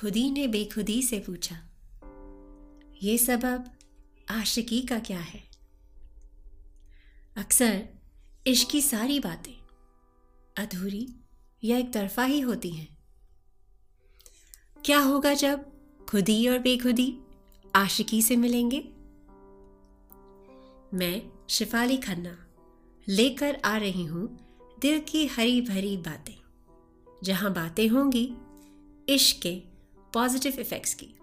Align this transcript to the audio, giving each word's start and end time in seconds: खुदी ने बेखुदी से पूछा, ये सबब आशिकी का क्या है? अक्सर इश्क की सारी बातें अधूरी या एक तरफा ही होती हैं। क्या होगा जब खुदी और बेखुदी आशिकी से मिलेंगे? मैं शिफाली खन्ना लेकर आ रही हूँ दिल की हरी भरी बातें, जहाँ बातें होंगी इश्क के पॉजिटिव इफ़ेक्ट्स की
खुदी 0.00 0.30
ने 0.30 0.46
बेखुदी 0.46 1.02
से 1.02 1.18
पूछा, 1.18 1.56
ये 3.02 3.18
सबब 3.18 3.70
आशिकी 4.30 4.80
का 4.80 4.98
क्या 4.98 5.18
है? 5.18 5.42
अक्सर 7.36 7.88
इश्क 8.46 8.70
की 8.70 8.82
सारी 8.82 9.20
बातें 9.20 9.54
अधूरी 10.56 11.08
या 11.64 11.78
एक 11.78 11.92
तरफा 11.92 12.24
ही 12.24 12.40
होती 12.40 12.70
हैं। 12.70 12.98
क्या 14.84 15.00
होगा 15.00 15.34
जब 15.34 15.64
खुदी 16.08 16.48
और 16.48 16.58
बेखुदी 16.58 17.18
आशिकी 17.74 18.22
से 18.22 18.36
मिलेंगे? 18.36 18.80
मैं 20.94 21.46
शिफाली 21.48 21.96
खन्ना 21.96 22.46
लेकर 23.08 23.60
आ 23.64 23.76
रही 23.76 24.04
हूँ 24.04 24.26
दिल 24.82 25.00
की 25.00 25.26
हरी 25.26 25.60
भरी 25.60 25.96
बातें, 25.96 26.36
जहाँ 27.24 27.52
बातें 27.54 27.88
होंगी 27.88 28.34
इश्क 29.08 29.42
के 29.42 29.67
पॉजिटिव 30.17 30.59
इफ़ेक्ट्स 30.59 30.93
की 30.93 31.13